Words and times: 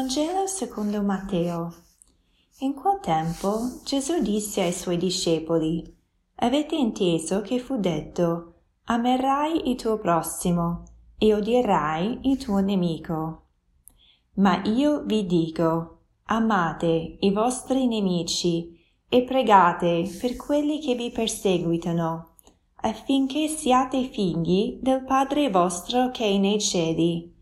Vangelo 0.00 0.46
secondo 0.46 1.02
Matteo. 1.02 1.74
In 2.60 2.72
quel 2.72 3.00
tempo 3.02 3.80
Gesù 3.84 4.22
disse 4.22 4.62
ai 4.62 4.72
suoi 4.72 4.96
discepoli, 4.96 5.84
Avete 6.36 6.74
inteso 6.74 7.42
che 7.42 7.58
fu 7.58 7.76
detto, 7.76 8.54
amerai 8.84 9.68
il 9.68 9.76
tuo 9.76 9.98
prossimo 9.98 10.84
e 11.18 11.34
odierai 11.34 12.20
il 12.22 12.38
tuo 12.38 12.60
nemico. 12.60 13.48
Ma 14.36 14.62
io 14.64 15.02
vi 15.04 15.26
dico, 15.26 15.98
amate 16.24 17.18
i 17.20 17.30
vostri 17.30 17.86
nemici 17.86 18.82
e 19.06 19.22
pregate 19.24 20.10
per 20.18 20.34
quelli 20.36 20.80
che 20.80 20.94
vi 20.94 21.10
perseguitano, 21.10 22.36
affinché 22.76 23.48
siate 23.48 24.04
figli 24.04 24.78
del 24.80 25.04
Padre 25.04 25.50
vostro 25.50 26.10
che 26.10 26.24
è 26.24 26.38
nei 26.38 26.58
cieli 26.58 27.36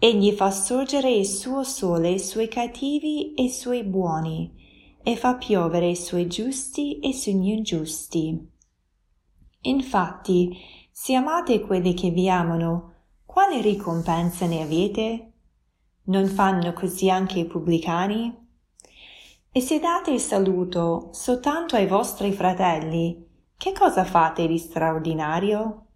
Egli 0.00 0.30
fa 0.30 0.52
sorgere 0.52 1.10
il 1.10 1.26
suo 1.26 1.64
sole 1.64 2.18
sui 2.18 2.46
cattivi 2.46 3.34
e 3.34 3.48
sui 3.48 3.82
buoni, 3.82 4.54
e 5.02 5.16
fa 5.16 5.34
piovere 5.34 5.96
sui 5.96 6.28
giusti 6.28 7.00
e 7.00 7.12
sugli 7.12 7.48
ingiusti. 7.48 8.48
Infatti, 9.62 10.56
se 10.92 11.14
amate 11.14 11.60
quelli 11.62 11.94
che 11.94 12.10
vi 12.10 12.30
amano, 12.30 12.92
quale 13.24 13.60
ricompensa 13.60 14.46
ne 14.46 14.62
avete? 14.62 15.32
Non 16.04 16.26
fanno 16.26 16.72
così 16.74 17.10
anche 17.10 17.40
i 17.40 17.46
pubblicani? 17.46 18.46
E 19.50 19.60
se 19.60 19.80
date 19.80 20.12
il 20.12 20.20
saluto 20.20 21.08
soltanto 21.10 21.74
ai 21.74 21.88
vostri 21.88 22.30
fratelli, 22.32 23.26
che 23.56 23.72
cosa 23.72 24.04
fate 24.04 24.46
di 24.46 24.58
straordinario? 24.58 25.86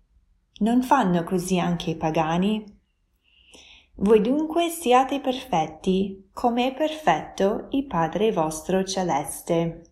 Non 0.58 0.82
fanno 0.82 1.22
così 1.22 1.60
anche 1.60 1.90
i 1.90 1.96
pagani? 1.96 2.71
Voi 3.94 4.22
dunque 4.22 4.70
siate 4.70 5.20
perfetti, 5.20 6.30
come 6.32 6.68
è 6.68 6.74
perfetto 6.74 7.66
il 7.70 7.86
Padre 7.86 8.32
vostro 8.32 8.84
celeste. 8.84 9.82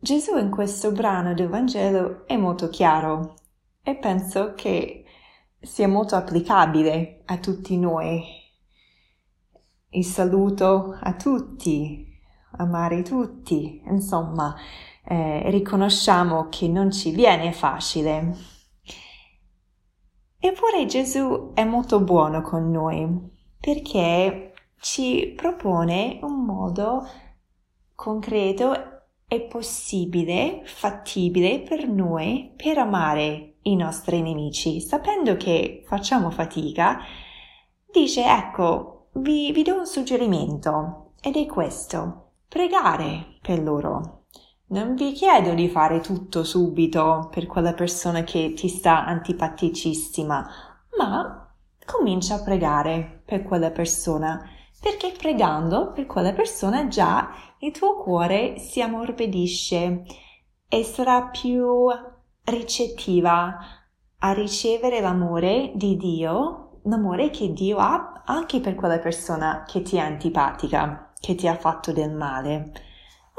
Gesù 0.00 0.38
in 0.38 0.50
questo 0.50 0.90
brano 0.90 1.34
del 1.34 1.48
Vangelo 1.48 2.26
è 2.26 2.36
molto 2.36 2.70
chiaro 2.70 3.34
e 3.82 3.94
penso 3.96 4.54
che 4.54 5.04
sia 5.60 5.86
molto 5.86 6.16
applicabile 6.16 7.22
a 7.26 7.36
tutti 7.36 7.76
noi. 7.76 8.24
Il 9.90 10.04
saluto 10.04 10.96
a 10.98 11.14
tutti, 11.14 12.06
amare 12.52 13.02
tutti, 13.02 13.82
insomma, 13.86 14.54
eh, 15.04 15.50
riconosciamo 15.50 16.48
che 16.48 16.68
non 16.68 16.90
ci 16.90 17.10
viene 17.10 17.52
facile 17.52 18.56
Eppure 20.40 20.86
Gesù 20.86 21.50
è 21.52 21.64
molto 21.64 22.00
buono 22.00 22.42
con 22.42 22.70
noi 22.70 23.36
perché 23.58 24.52
ci 24.78 25.32
propone 25.34 26.20
un 26.22 26.44
modo 26.44 27.06
concreto 27.94 28.72
e 29.26 29.42
possibile, 29.42 30.62
fattibile 30.64 31.60
per 31.60 31.88
noi 31.88 32.52
per 32.56 32.78
amare 32.78 33.56
i 33.62 33.74
nostri 33.74 34.22
nemici, 34.22 34.80
sapendo 34.80 35.36
che 35.36 35.82
facciamo 35.84 36.30
fatica, 36.30 37.00
dice 37.92 38.24
ecco, 38.24 39.08
vi, 39.14 39.50
vi 39.50 39.62
do 39.64 39.76
un 39.78 39.86
suggerimento 39.86 41.14
ed 41.20 41.36
è 41.36 41.46
questo, 41.46 42.30
pregare 42.48 43.38
per 43.42 43.60
loro. 43.60 44.17
Non 44.70 44.96
vi 44.96 45.12
chiedo 45.12 45.54
di 45.54 45.66
fare 45.70 46.00
tutto 46.00 46.44
subito 46.44 47.30
per 47.32 47.46
quella 47.46 47.72
persona 47.72 48.22
che 48.22 48.52
ti 48.54 48.68
sta 48.68 49.06
antipaticissima, 49.06 50.46
ma 50.98 51.54
comincia 51.86 52.34
a 52.34 52.42
pregare 52.42 53.22
per 53.24 53.44
quella 53.44 53.70
persona, 53.70 54.46
perché 54.78 55.14
pregando 55.16 55.92
per 55.92 56.04
quella 56.04 56.34
persona 56.34 56.86
già 56.86 57.30
il 57.60 57.72
tuo 57.72 57.96
cuore 57.96 58.58
si 58.58 58.82
ammorbidisce 58.82 60.04
e 60.68 60.84
sarà 60.84 61.22
più 61.28 61.86
ricettiva 62.44 63.56
a 64.18 64.32
ricevere 64.32 65.00
l'amore 65.00 65.72
di 65.76 65.96
Dio, 65.96 66.80
l'amore 66.82 67.30
che 67.30 67.54
Dio 67.54 67.78
ha 67.78 68.22
anche 68.26 68.60
per 68.60 68.74
quella 68.74 68.98
persona 68.98 69.64
che 69.66 69.80
ti 69.80 69.96
è 69.96 70.00
antipatica, 70.00 71.10
che 71.18 71.34
ti 71.34 71.48
ha 71.48 71.56
fatto 71.56 71.90
del 71.90 72.12
male. 72.12 72.72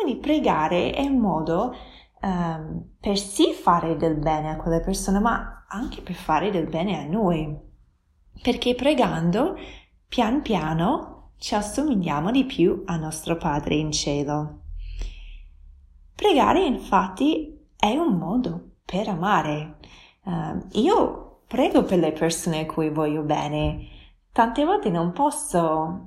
Quindi 0.02 0.22
pregare 0.22 0.92
è 0.92 1.02
un 1.02 1.18
modo 1.18 1.76
um, 2.22 2.86
per 3.02 3.18
sì 3.18 3.52
fare 3.52 3.98
del 3.98 4.16
bene 4.16 4.52
a 4.52 4.56
quelle 4.56 4.80
persone, 4.80 5.20
ma 5.20 5.66
anche 5.68 6.02
per 6.02 6.16
fare 6.16 6.52
del 6.52 6.68
bene 6.68 6.98
a 6.98 7.06
noi. 7.06 7.54
Perché 8.42 8.76
pregando, 8.76 9.58
pian 10.08 10.42
piano, 10.42 11.34
ci 11.38 11.54
assomigliamo 11.54 12.32
di 12.32 12.46
più 12.46 12.84
al 12.86 13.02
nostro 13.02 13.36
Padre 13.36 13.76
in 13.76 13.92
cielo. 13.92 14.62
Pregare, 16.16 16.64
infatti, 16.64 17.68
è 17.76 17.92
un 17.98 18.16
modo 18.16 18.76
per 18.86 19.10
amare. 19.10 19.80
Uh, 20.24 20.66
io 20.80 21.42
prego 21.46 21.84
per 21.84 22.00
le 22.00 22.14
persone 22.14 22.62
a 22.62 22.66
cui 22.66 22.90
voglio 22.90 23.24
bene. 23.24 23.86
Tante 24.32 24.64
volte 24.64 24.90
non 24.90 25.12
posso 25.12 26.06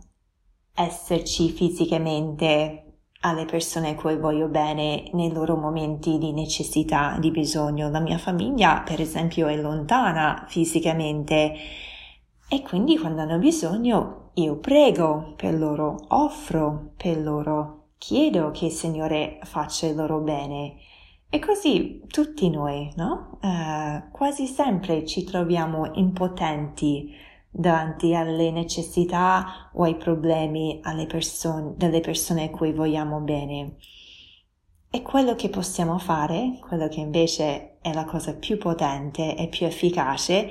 esserci 0.73 1.51
fisicamente 1.51 2.87
alle 3.25 3.45
persone 3.45 3.91
a 3.91 3.95
cui 3.95 4.17
voglio 4.17 4.49
bene 4.49 5.09
nei 5.13 5.33
loro 5.33 5.57
momenti 5.57 6.19
di 6.19 6.33
necessità, 6.33 7.17
di 7.19 7.31
bisogno. 7.31 7.91
La 7.91 8.01
mia 8.01 8.19
famiglia, 8.19 8.83
per 8.85 9.01
esempio, 9.01 9.47
è 9.47 9.57
lontana 9.57 10.45
fisicamente 10.49 11.55
e 12.49 12.63
quindi 12.63 12.99
quando 12.99 13.23
hanno 13.23 13.39
bisogno 13.39 14.31
io 14.35 14.57
prego 14.59 15.35
per 15.37 15.55
loro, 15.55 15.97
offro 16.09 16.93
per 16.97 17.19
loro, 17.19 17.91
chiedo 17.99 18.51
che 18.51 18.67
il 18.67 18.73
Signore 18.73 19.39
faccia 19.43 19.87
il 19.87 19.95
loro 19.95 20.21
bene. 20.21 20.77
E 21.29 21.39
così 21.39 22.03
tutti 22.09 22.51
noi, 22.51 22.91
no? 22.97 23.39
Uh, 23.41 24.11
quasi 24.11 24.47
sempre 24.47 25.07
ci 25.07 25.25
troviamo 25.25 25.93
impotenti 25.95 27.15
davanti 27.55 28.15
alle 28.15 28.51
necessità 28.51 29.71
o 29.75 29.83
ai 29.83 29.97
problemi 29.97 30.81
person- 31.07 31.75
delle 31.77 32.01
persone 32.01 32.45
a 32.45 32.51
cui 32.51 32.73
vogliamo 32.73 33.21
bene. 33.21 33.77
E 34.91 35.03
quello 35.03 35.35
che 35.35 35.51
possiamo 35.51 35.99
fare, 35.99 36.59
quello 36.67 36.89
che 36.89 37.01
invece 37.01 37.79
è 37.81 37.93
la 37.93 38.05
cosa 38.05 38.35
più 38.35 38.59
potente 38.59 39.37
e 39.37 39.49
più 39.49 39.67
efficace, 39.67 40.49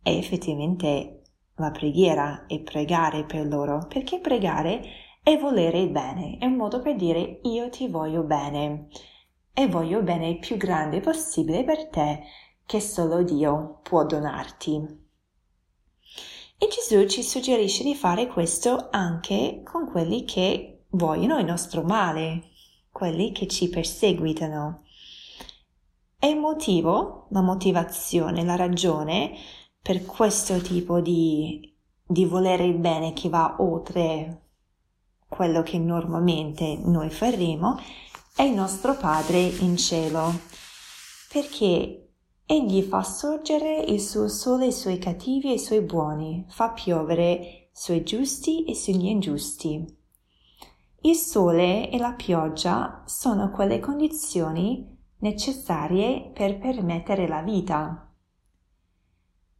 è 0.00 0.10
effettivamente 0.10 1.22
la 1.56 1.70
preghiera 1.70 2.46
e 2.46 2.60
pregare 2.60 3.24
per 3.24 3.46
loro, 3.46 3.86
perché 3.88 4.18
pregare 4.18 4.82
è 5.22 5.36
volere 5.38 5.80
il 5.80 5.90
bene, 5.90 6.38
è 6.38 6.44
un 6.46 6.54
modo 6.54 6.80
per 6.80 6.96
dire 6.96 7.40
io 7.44 7.70
ti 7.70 7.88
voglio 7.88 8.22
bene 8.22 8.88
e 9.52 9.68
voglio 9.68 10.02
bene 10.02 10.28
il 10.28 10.38
più 10.38 10.56
grande 10.56 11.00
possibile 11.00 11.64
per 11.64 11.88
te 11.88 12.22
che 12.66 12.80
solo 12.80 13.22
Dio 13.22 13.78
può 13.82 14.04
donarti. 14.04 15.03
E 16.64 16.68
Gesù 16.68 17.06
ci 17.06 17.22
suggerisce 17.22 17.84
di 17.84 17.94
fare 17.94 18.26
questo 18.26 18.88
anche 18.90 19.60
con 19.62 19.86
quelli 19.86 20.24
che 20.24 20.86
vogliono 20.92 21.38
il 21.38 21.44
nostro 21.44 21.82
male, 21.82 22.52
quelli 22.90 23.32
che 23.32 23.46
ci 23.46 23.68
perseguitano. 23.68 24.84
E 26.18 26.26
il 26.26 26.38
motivo, 26.38 27.26
la 27.32 27.42
motivazione, 27.42 28.44
la 28.44 28.56
ragione 28.56 29.36
per 29.78 30.06
questo 30.06 30.56
tipo 30.62 31.02
di, 31.02 31.76
di 32.02 32.24
volere 32.24 32.64
il 32.64 32.78
bene 32.78 33.12
che 33.12 33.28
va 33.28 33.56
oltre 33.58 34.52
quello 35.28 35.62
che 35.62 35.78
normalmente 35.78 36.78
noi 36.82 37.10
faremo, 37.10 37.78
è 38.34 38.40
il 38.40 38.54
nostro 38.54 38.96
Padre 38.96 39.38
in 39.38 39.76
cielo, 39.76 40.32
perché 41.30 42.03
Egli 42.46 42.82
fa 42.82 43.02
sorgere 43.02 43.78
il 43.78 43.98
suo 44.02 44.28
sole 44.28 44.70
sui 44.70 44.98
cattivi 44.98 45.54
e 45.54 45.58
sui 45.58 45.80
buoni, 45.80 46.44
fa 46.48 46.72
piovere 46.72 47.70
sui 47.72 48.02
giusti 48.02 48.64
e 48.64 48.74
sugli 48.74 49.06
ingiusti. 49.06 49.82
Il 51.00 51.14
sole 51.14 51.88
e 51.88 51.96
la 51.96 52.12
pioggia 52.12 53.02
sono 53.06 53.50
quelle 53.50 53.80
condizioni 53.80 54.94
necessarie 55.20 56.32
per 56.34 56.58
permettere 56.58 57.26
la 57.26 57.40
vita. 57.40 58.12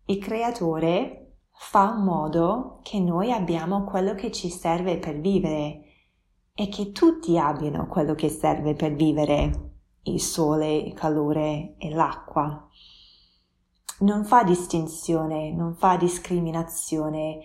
Il 0.05 0.19
creatore 0.19 1.39
fa 1.53 1.95
in 1.97 2.05
modo 2.05 2.81
che 2.83 3.01
noi 3.01 3.33
abbiamo 3.33 3.85
quello 3.85 4.15
che 4.15 4.31
ci 4.31 4.51
serve 4.51 4.99
per 4.99 5.21
vivere 5.21 5.85
e 6.53 6.69
che 6.69 6.93
tutti 6.93 7.39
abbiano 7.39 7.87
quello 7.87 8.15
che 8.15 8.29
serve 8.29 8.75
per 8.75 8.93
vivere, 8.93 9.71
il 10.03 10.21
sole, 10.21 10.71
il 10.75 10.93
calore 10.93 11.77
e 11.79 11.89
l'acqua 11.89 12.69
non 14.01 14.25
fa 14.25 14.43
distinzione, 14.43 15.53
non 15.53 15.75
fa 15.75 15.97
discriminazione, 15.97 17.43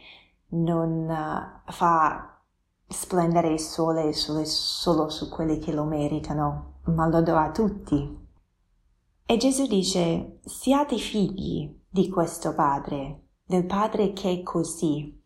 non 0.49 1.07
uh, 1.07 1.71
fa 1.71 2.41
splendere 2.87 3.49
il 3.49 3.59
sole 3.59 4.13
solo, 4.13 4.43
solo 4.45 5.09
su 5.09 5.29
quelli 5.29 5.59
che 5.59 5.71
lo 5.71 5.83
meritano, 5.83 6.79
ma 6.85 7.07
lo 7.07 7.21
do 7.21 7.35
a 7.35 7.51
tutti. 7.51 8.27
E 9.25 9.37
Gesù 9.37 9.67
dice, 9.67 10.39
siate 10.43 10.97
figli 10.97 11.71
di 11.87 12.09
questo 12.09 12.55
Padre, 12.55 13.27
del 13.45 13.65
Padre 13.65 14.11
che 14.13 14.31
è 14.31 14.43
così. 14.43 15.17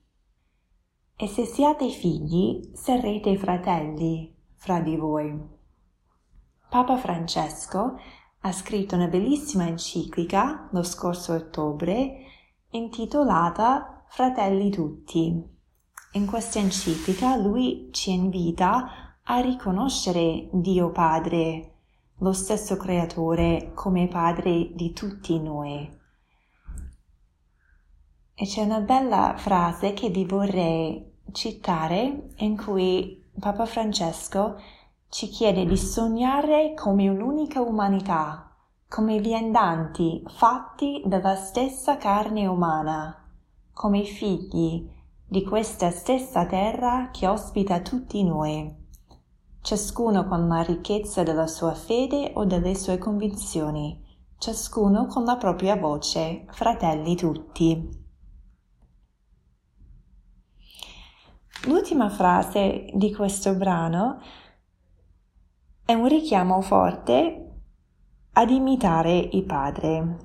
e 1.15 1.27
se 1.27 1.45
siate 1.45 1.89
figli 1.89 2.71
sarete 2.73 3.37
fratelli 3.37 4.35
fra 4.55 4.79
di 4.81 4.97
voi. 4.97 5.39
Papa 6.69 6.97
Francesco 6.97 7.97
ha 8.45 8.51
scritto 8.51 8.95
una 8.95 9.07
bellissima 9.07 9.67
enciclica 9.67 10.67
lo 10.71 10.83
scorso 10.83 11.33
ottobre 11.33 12.25
intitolata 12.71 14.03
Fratelli 14.09 14.69
tutti. 14.69 15.51
In 16.13 16.25
questa 16.25 16.59
enciclica 16.59 17.37
lui 17.37 17.87
ci 17.91 18.11
invita 18.11 19.17
a 19.23 19.39
riconoscere 19.39 20.49
Dio 20.51 20.91
Padre, 20.91 21.71
lo 22.17 22.33
stesso 22.33 22.75
creatore, 22.75 23.71
come 23.73 24.07
padre 24.07 24.71
di 24.73 24.91
tutti 24.91 25.39
noi. 25.39 26.01
E 28.35 28.45
c'è 28.45 28.61
una 28.63 28.81
bella 28.81 29.35
frase 29.37 29.93
che 29.93 30.09
vi 30.09 30.25
vorrei 30.25 31.13
citare 31.31 32.29
in 32.37 32.57
cui 32.57 33.23
Papa 33.39 33.65
Francesco 33.65 34.57
ci 35.13 35.29
chiede 35.29 35.67
di 35.67 35.77
sognare 35.77 36.73
come 36.73 37.07
un'unica 37.07 37.61
umanità, 37.61 38.51
come 38.89 39.19
viandanti 39.19 40.23
fatti 40.27 41.03
dalla 41.05 41.35
stessa 41.35 41.97
carne 41.97 42.47
umana, 42.47 43.23
come 43.71 44.05
figli 44.05 44.89
di 45.23 45.43
questa 45.43 45.91
stessa 45.91 46.47
terra 46.47 47.11
che 47.11 47.27
ospita 47.27 47.81
tutti 47.81 48.23
noi, 48.23 48.75
ciascuno 49.61 50.25
con 50.25 50.47
la 50.47 50.63
ricchezza 50.63 51.21
della 51.21 51.45
sua 51.45 51.75
fede 51.75 52.31
o 52.33 52.45
delle 52.45 52.73
sue 52.73 52.97
convinzioni, 52.97 54.03
ciascuno 54.39 55.05
con 55.05 55.25
la 55.25 55.37
propria 55.37 55.75
voce, 55.75 56.47
fratelli 56.49 57.15
tutti. 57.15 58.01
L'ultima 61.65 62.09
frase 62.09 62.87
di 62.95 63.13
questo 63.13 63.53
brano 63.53 64.19
è 65.85 65.93
un 65.93 66.07
richiamo 66.07 66.61
forte 66.61 67.39
ad 68.33 68.49
imitare 68.49 69.17
il 69.17 69.43
Padre. 69.43 70.17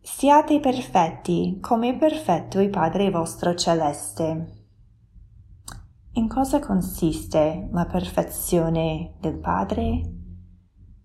Siate 0.00 0.58
perfetti 0.58 1.58
come 1.60 1.90
è 1.90 1.96
perfetto 1.96 2.58
il 2.58 2.68
Padre 2.68 3.10
vostro 3.10 3.54
celeste. 3.54 4.58
In 6.14 6.28
cosa 6.28 6.58
consiste 6.58 7.68
la 7.70 7.86
perfezione 7.86 9.14
del 9.20 9.38
Padre? 9.38 10.14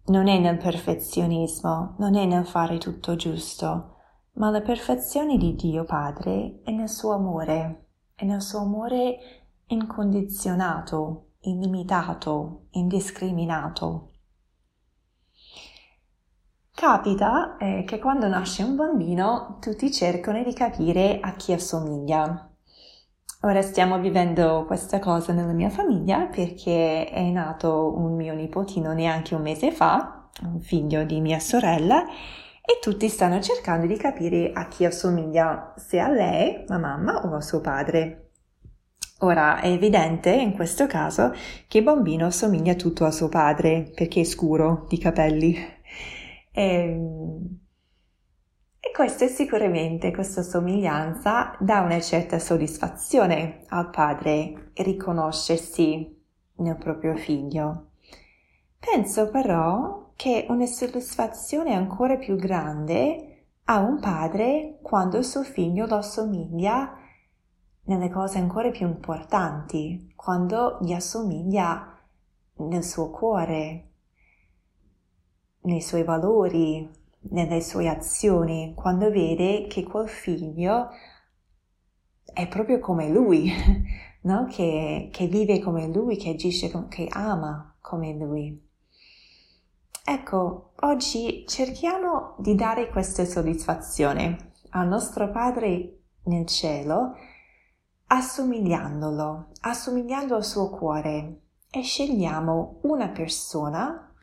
Non 0.08 0.28
è 0.28 0.40
nel 0.40 0.58
perfezionismo, 0.58 1.94
non 2.00 2.16
è 2.16 2.26
nel 2.26 2.48
fare 2.48 2.80
tutto 2.80 3.16
giusto, 3.16 3.98
ma 4.34 4.50
la 4.50 4.62
perfezione 4.62 5.38
di 5.38 5.54
Dio 5.54 5.84
Padre 5.84 6.62
è 6.64 6.72
nel 6.72 6.90
suo 6.90 7.12
amore 7.12 7.90
e 8.16 8.26
nel 8.26 8.42
suo 8.42 8.62
amore 8.62 9.18
incondizionato, 9.68 11.25
illimitato, 11.46 12.68
indiscriminato. 12.72 14.12
Capita 16.74 17.58
eh, 17.58 17.84
che 17.86 18.00
quando 18.00 18.28
nasce 18.28 18.62
un 18.62 18.76
bambino 18.76 19.58
tutti 19.62 19.92
cercano 19.92 20.44
di 20.44 20.54
capire 20.54 21.20
a 21.22 21.34
chi 21.36 21.54
assomiglia. 21.54 22.50
Ora 23.42 23.62
stiamo 23.62 24.00
vivendo 24.00 24.66
questa 24.66 25.00
cosa 25.00 25.32
nella 25.32 25.54
mia 25.54 25.70
famiglia 25.70 26.26
perché 26.26 27.08
è 27.08 27.30
nato 27.30 27.96
un 27.96 28.16
mio 28.16 28.34
nipotino 28.34 28.92
neanche 28.92 29.36
un 29.36 29.42
mese 29.42 29.72
fa, 29.72 30.30
un 30.42 30.60
figlio 30.60 31.04
di 31.06 31.22
mia 31.22 31.40
sorella, 31.40 32.04
e 32.68 32.80
tutti 32.82 33.08
stanno 33.08 33.40
cercando 33.40 33.86
di 33.86 33.96
capire 33.96 34.52
a 34.52 34.68
chi 34.68 34.84
assomiglia, 34.86 35.74
se 35.78 36.00
a 36.00 36.10
lei, 36.10 36.66
la 36.68 36.80
mamma, 36.80 37.24
o 37.24 37.36
a 37.36 37.42
suo 37.42 37.62
padre. 37.62 38.25
Ora 39.20 39.62
è 39.62 39.68
evidente 39.68 40.32
in 40.32 40.54
questo 40.54 40.88
caso 40.88 41.34
che 41.68 41.78
il 41.78 41.84
bambino 41.86 42.26
assomiglia 42.26 42.74
tutto 42.76 43.06
a 43.06 43.12
suo 43.12 43.30
padre 43.30 43.92
perché 43.96 44.22
è 44.22 44.26
scuro 44.26 44.86
di 44.90 44.98
capelli. 44.98 45.56
E, 46.52 46.64
ehm, 46.64 47.60
e 48.80 48.92
questo 48.94 49.28
sicuramente, 49.28 50.12
questa 50.12 50.44
somiglianza 50.44 51.56
dà 51.60 51.82
una 51.82 52.00
certa 52.02 52.40
soddisfazione 52.40 53.64
al 53.70 53.90
padre 53.90 54.72
riconoscersi 54.74 56.22
nel 56.58 56.78
proprio 56.78 57.16
figlio. 57.16 57.92
Penso 58.78 59.30
però 59.30 60.12
che 60.16 60.46
una 60.50 60.66
soddisfazione 60.66 61.74
ancora 61.74 62.18
più 62.18 62.36
grande 62.36 63.46
ha 63.64 63.80
un 63.80 64.00
padre 64.00 64.78
quando 64.82 65.18
il 65.18 65.26
suo 65.26 65.44
figlio 65.44 65.88
lo 65.88 65.96
assomiglia 65.96 66.96
nelle 67.86 68.10
cose 68.10 68.38
ancora 68.40 68.70
più 68.72 68.88
importanti, 68.88 70.14
quando 70.16 70.78
gli 70.82 70.94
assomiglia 70.94 72.00
nel 72.58 72.84
suo 72.84 73.10
cuore, 73.10 73.90
nei 75.62 75.82
suoi 75.82 76.04
valori, 76.04 76.90
nelle 77.32 77.62
sue 77.62 77.88
azioni, 77.88 78.74
quando 78.76 79.10
vede 79.10 79.68
che 79.68 79.84
quel 79.84 80.08
figlio 80.08 80.90
è 82.24 82.48
proprio 82.48 82.80
come 82.80 83.10
lui, 83.10 83.52
no? 84.22 84.46
che, 84.46 85.10
che 85.12 85.28
vive 85.28 85.60
come 85.60 85.88
lui, 85.88 86.18
che 86.18 86.32
agisce, 86.32 86.72
che 86.90 87.08
ama 87.10 87.76
come 87.82 88.14
lui. 88.14 88.64
Ecco, 90.08 90.74
oggi 90.82 91.46
cerchiamo 91.48 92.36
di 92.38 92.54
dare 92.54 92.90
questa 92.90 93.26
soddisfazione 93.26 94.52
al 94.72 94.88
nostro 94.88 95.32
Padre 95.32 96.02
nel 96.26 96.46
cielo, 96.46 97.16
assomigliandolo, 98.08 99.48
assomigliando 99.62 100.36
al 100.36 100.44
suo 100.44 100.70
cuore 100.70 101.40
e 101.70 101.82
scegliamo 101.82 102.80
una 102.84 103.10
persona 103.10 104.14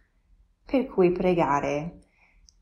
per 0.65 0.87
cui 0.87 1.11
pregare, 1.13 1.99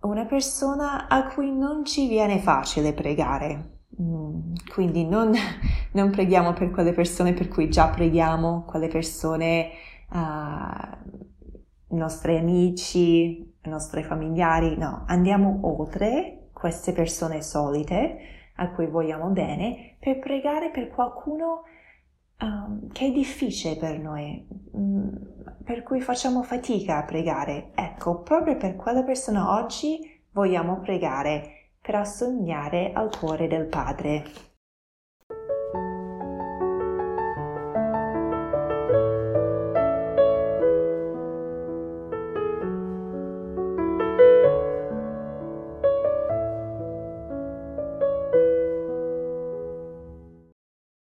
una 0.01 0.25
persona 0.25 1.09
a 1.09 1.27
cui 1.27 1.53
non 1.53 1.85
ci 1.85 2.09
viene 2.09 2.39
facile 2.39 2.93
pregare. 2.93 3.79
Mm, 4.01 4.55
quindi 4.73 5.05
non, 5.05 5.33
non 5.93 6.11
preghiamo 6.11 6.53
per 6.53 6.71
quelle 6.71 6.93
persone 6.93 7.35
per 7.35 7.49
cui 7.49 7.69
già 7.69 7.89
preghiamo, 7.89 8.65
quelle 8.67 8.89
persone 8.89 9.71
uh, 10.11 11.97
nostri 11.97 12.37
amici, 12.37 13.55
nostri 13.65 14.03
familiari, 14.03 14.77
no, 14.77 15.05
andiamo 15.07 15.61
oltre 15.63 16.49
queste 16.53 16.93
persone 16.93 17.43
solite 17.43 18.40
a 18.61 18.71
cui 18.71 18.87
vogliamo 18.87 19.29
bene 19.29 19.97
per 19.99 20.19
pregare 20.19 20.71
per 20.71 20.91
qualcuno 20.91 21.63
um, 22.41 22.91
che 22.93 23.07
è 23.07 23.11
difficile 23.11 23.77
per 23.77 23.99
noi, 23.99 24.47
um, 24.73 25.11
per 25.65 25.83
cui 25.83 26.01
facciamo 26.01 26.43
fatica 26.43 26.99
a 26.99 27.05
pregare. 27.05 27.71
Ecco, 27.75 28.21
proprio 28.21 28.57
per 28.57 28.77
quella 28.77 29.03
persona 29.03 29.55
oggi 29.59 29.99
vogliamo 30.33 30.79
pregare 30.81 31.73
per 31.81 31.97
assomigliare 31.97 32.93
al 32.93 33.11
cuore 33.17 33.49
del 33.49 33.67
Padre. 33.67 34.25